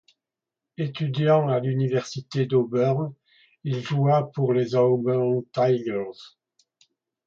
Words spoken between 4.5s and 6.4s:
les Auburn Tigers.